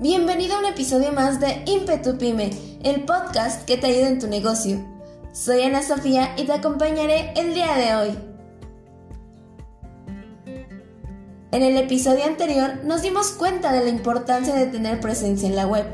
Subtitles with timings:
[0.00, 2.48] Bienvenido a un episodio más de Impetu Pyme,
[2.82, 4.82] el podcast que te ayuda en tu negocio.
[5.34, 8.18] Soy Ana Sofía y te acompañaré el día de hoy.
[11.52, 15.66] En el episodio anterior nos dimos cuenta de la importancia de tener presencia en la
[15.66, 15.84] web.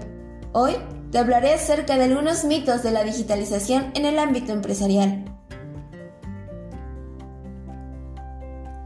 [0.52, 0.76] Hoy
[1.10, 5.35] te hablaré acerca de algunos mitos de la digitalización en el ámbito empresarial.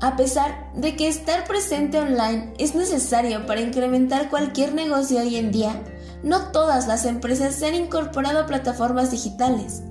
[0.01, 5.53] A pesar de que estar presente online es necesario para incrementar cualquier negocio hoy en
[5.53, 5.83] día,
[6.23, 9.83] no todas las empresas se han incorporado a plataformas digitales.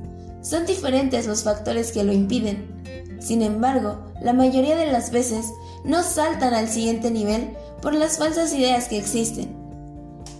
[0.41, 3.19] Son diferentes los factores que lo impiden.
[3.19, 8.51] Sin embargo, la mayoría de las veces no saltan al siguiente nivel por las falsas
[8.53, 9.55] ideas que existen.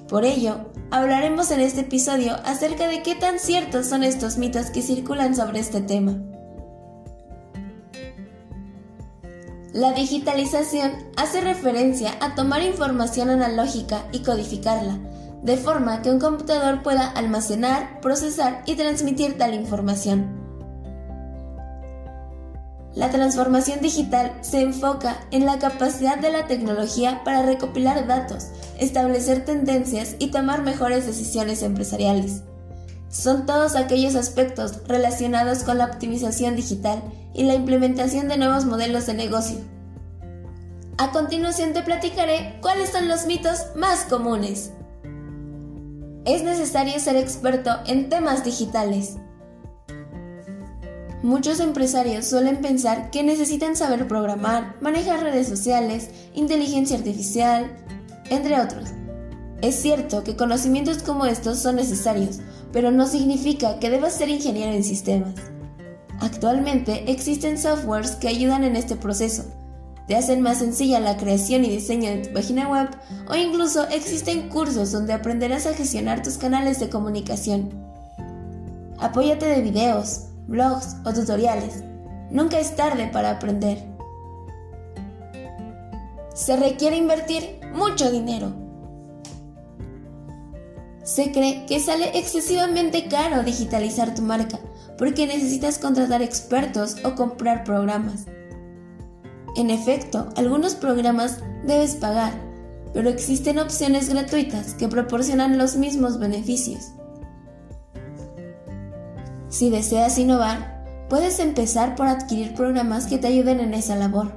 [0.08, 4.82] Por ello, hablaremos en este episodio acerca de qué tan ciertos son estos mitos que
[4.82, 6.20] circulan sobre este tema.
[9.74, 14.98] La digitalización hace referencia a tomar información analógica y codificarla,
[15.44, 20.40] de forma que un computador pueda almacenar, procesar y transmitir tal información.
[22.96, 28.48] La transformación digital se enfoca en la capacidad de la tecnología para recopilar datos,
[28.80, 32.42] establecer tendencias y tomar mejores decisiones empresariales.
[33.10, 37.02] Son todos aquellos aspectos relacionados con la optimización digital
[37.34, 39.58] y la implementación de nuevos modelos de negocio.
[40.98, 44.72] A continuación te platicaré cuáles son los mitos más comunes.
[46.26, 49.16] Es necesario ser experto en temas digitales.
[51.24, 57.76] Muchos empresarios suelen pensar que necesitan saber programar, manejar redes sociales, inteligencia artificial,
[58.30, 58.90] entre otros.
[59.62, 62.40] Es cierto que conocimientos como estos son necesarios,
[62.72, 65.36] pero no significa que debas ser ingeniero en sistemas.
[66.20, 69.46] Actualmente existen softwares que ayudan en este proceso.
[70.08, 72.90] Te hacen más sencilla la creación y diseño de tu página web
[73.30, 77.70] o incluso existen cursos donde aprenderás a gestionar tus canales de comunicación.
[78.98, 81.84] Apóyate de videos, blogs o tutoriales.
[82.32, 83.78] Nunca es tarde para aprender.
[86.34, 88.69] Se requiere invertir mucho dinero.
[91.10, 94.60] Se cree que sale excesivamente caro digitalizar tu marca
[94.96, 98.28] porque necesitas contratar expertos o comprar programas.
[99.56, 102.34] En efecto, algunos programas debes pagar,
[102.94, 106.92] pero existen opciones gratuitas que proporcionan los mismos beneficios.
[109.48, 114.32] Si deseas innovar, puedes empezar por adquirir programas que te ayuden en esa labor.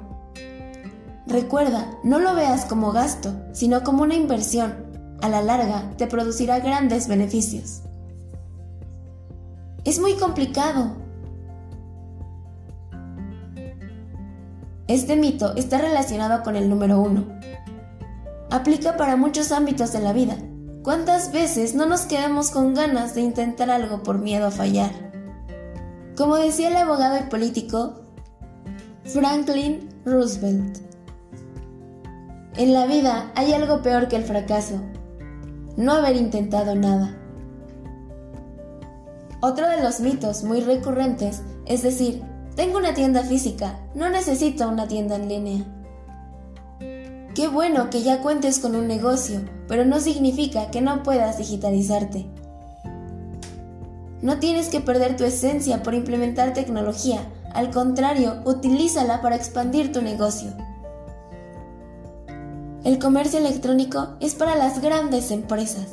[1.26, 4.91] Recuerda, no lo veas como gasto, sino como una inversión.
[5.22, 7.82] A la larga te producirá grandes beneficios.
[9.84, 10.96] Es muy complicado.
[14.88, 17.24] Este mito está relacionado con el número uno.
[18.50, 20.36] Aplica para muchos ámbitos de la vida.
[20.82, 24.90] ¿Cuántas veces no nos quedamos con ganas de intentar algo por miedo a fallar?
[26.16, 28.02] Como decía el abogado y político
[29.04, 30.78] Franklin Roosevelt,
[32.56, 34.82] en la vida hay algo peor que el fracaso,
[35.76, 37.16] no haber intentado nada.
[39.40, 42.22] Otro de los mitos muy recurrentes es decir,
[42.54, 45.64] tengo una tienda física, no necesito una tienda en línea.
[47.34, 52.26] Qué bueno que ya cuentes con un negocio, pero no significa que no puedas digitalizarte.
[54.20, 57.20] No tienes que perder tu esencia por implementar tecnología,
[57.54, 60.52] al contrario, utilízala para expandir tu negocio.
[62.84, 65.86] El comercio electrónico es para las grandes empresas.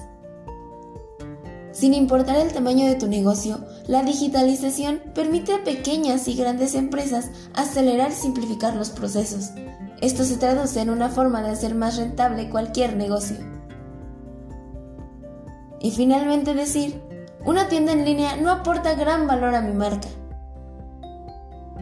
[1.71, 7.29] Sin importar el tamaño de tu negocio, la digitalización permite a pequeñas y grandes empresas
[7.53, 9.51] acelerar y simplificar los procesos.
[10.01, 13.37] Esto se traduce en una forma de hacer más rentable cualquier negocio.
[15.79, 17.03] Y finalmente decir,
[17.45, 20.07] una tienda en línea no aporta gran valor a mi marca.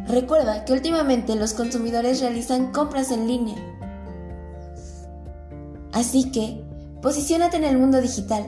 [0.06, 3.77] Recuerda que últimamente los consumidores realizan compras en línea.
[5.98, 6.62] Así que,
[7.02, 8.46] posiciónate en el mundo digital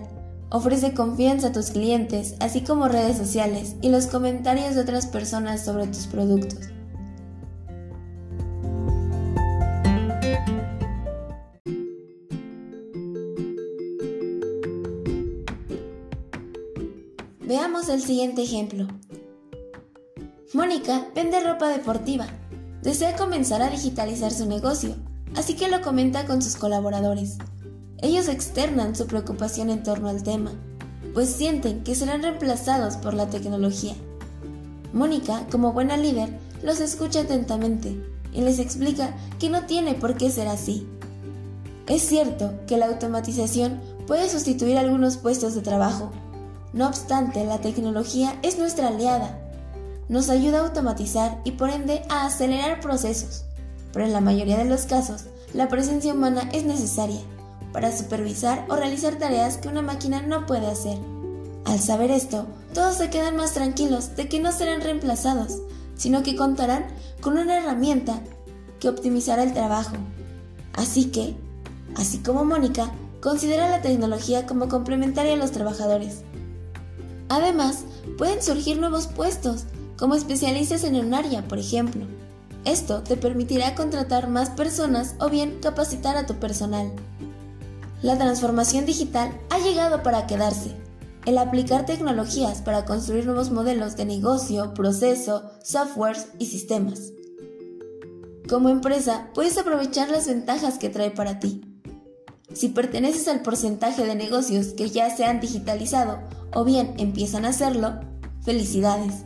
[0.51, 5.63] Ofrece confianza a tus clientes, así como redes sociales y los comentarios de otras personas
[5.63, 6.59] sobre tus productos.
[17.41, 18.87] Veamos el siguiente ejemplo.
[20.55, 22.25] Mónica vende ropa deportiva.
[22.81, 24.95] Desea comenzar a digitalizar su negocio,
[25.35, 27.37] así que lo comenta con sus colaboradores.
[28.01, 30.51] Ellos externan su preocupación en torno al tema,
[31.13, 33.95] pues sienten que serán reemplazados por la tecnología.
[34.93, 36.29] Mónica, como buena líder,
[36.63, 38.01] los escucha atentamente
[38.33, 40.87] y les explica que no tiene por qué ser así.
[41.87, 46.11] Es cierto que la automatización puede sustituir algunos puestos de trabajo.
[46.73, 49.39] No obstante, la tecnología es nuestra aliada.
[50.07, 53.45] Nos ayuda a automatizar y por ende a acelerar procesos,
[53.91, 57.21] pero en la mayoría de los casos, la presencia humana es necesaria
[57.71, 60.97] para supervisar o realizar tareas que una máquina no puede hacer.
[61.65, 65.61] Al saber esto, todos se quedan más tranquilos de que no serán reemplazados,
[65.95, 66.87] sino que contarán
[67.21, 68.21] con una herramienta
[68.79, 69.95] que optimizará el trabajo.
[70.73, 71.35] Así que,
[71.95, 72.91] así como Mónica,
[73.21, 76.21] considera la tecnología como complementaria a los trabajadores.
[77.27, 77.83] Además,
[78.17, 79.65] pueden surgir nuevos puestos,
[79.97, 82.05] como especialistas en un área, por ejemplo.
[82.65, 86.91] Esto te permitirá contratar más personas o bien capacitar a tu personal.
[88.01, 90.75] La transformación digital ha llegado para quedarse.
[91.25, 97.11] El aplicar tecnologías para construir nuevos modelos de negocio, proceso, softwares y sistemas.
[98.47, 101.61] Como empresa, puedes aprovechar las ventajas que trae para ti.
[102.53, 106.19] Si perteneces al porcentaje de negocios que ya se han digitalizado
[106.53, 107.99] o bien empiezan a hacerlo,
[108.41, 109.23] felicidades.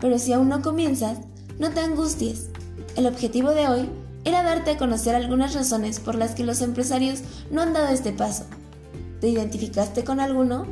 [0.00, 1.18] Pero si aún no comienzas,
[1.58, 2.48] no te angusties.
[2.96, 3.90] El objetivo de hoy
[4.24, 7.20] era darte a conocer algunas razones por las que los empresarios
[7.50, 8.44] no han dado este paso.
[9.20, 10.66] ¿Te identificaste con alguno?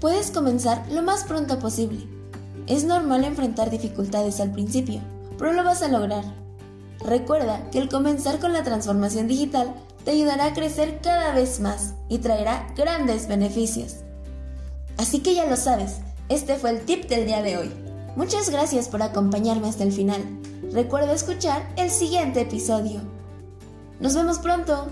[0.00, 2.08] Puedes comenzar lo más pronto posible.
[2.66, 5.00] Es normal enfrentar dificultades al principio,
[5.38, 6.24] pero lo vas a lograr.
[6.98, 9.72] Recuerda que el comenzar con la transformación digital
[10.04, 13.98] te ayudará a crecer cada vez más y traerá grandes beneficios.
[14.96, 15.98] Así que ya lo sabes,
[16.28, 17.91] este fue el tip del día de hoy.
[18.16, 20.22] Muchas gracias por acompañarme hasta el final.
[20.72, 23.00] Recuerda escuchar el siguiente episodio.
[24.00, 24.86] Nos vemos pronto.